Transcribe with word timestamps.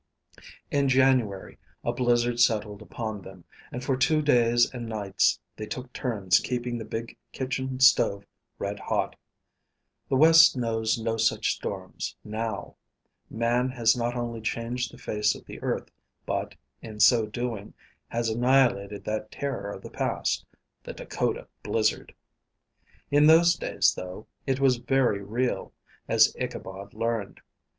In 0.71 0.89
January, 0.89 1.59
a 1.83 1.93
blizzard 1.93 2.39
settled 2.39 2.81
upon 2.81 3.21
them, 3.21 3.43
and 3.71 3.83
for 3.83 3.95
two 3.95 4.23
days 4.23 4.67
and 4.73 4.87
nights 4.89 5.39
they 5.55 5.67
took 5.67 5.93
turns 5.93 6.39
keeping 6.39 6.79
the 6.79 6.85
big 6.85 7.15
kitchen 7.31 7.79
stove 7.79 8.25
red 8.57 8.79
hot. 8.79 9.15
The 10.09 10.15
West 10.15 10.57
knows 10.57 10.97
no 10.97 11.17
such 11.17 11.53
storms, 11.53 12.15
now. 12.23 12.77
Man 13.29 13.69
has 13.69 13.95
not 13.95 14.15
only 14.15 14.41
changed 14.41 14.91
the 14.91 14.97
face 14.97 15.35
of 15.35 15.45
the 15.45 15.61
earth, 15.61 15.91
but, 16.25 16.55
in 16.81 16.99
so 16.99 17.27
doing, 17.27 17.75
has 18.07 18.27
annihilated 18.27 19.03
that 19.03 19.29
terror 19.29 19.69
of 19.69 19.83
the 19.83 19.91
past 19.91 20.47
the 20.81 20.93
Dakota 20.93 21.47
blizzard. 21.61 22.11
In 23.11 23.27
those 23.27 23.53
days, 23.53 23.93
though, 23.93 24.25
it 24.47 24.59
was 24.59 24.77
very 24.77 25.21
real, 25.21 25.73
as 26.07 26.35
Ichabod 26.39 26.95
learned. 26.95 27.39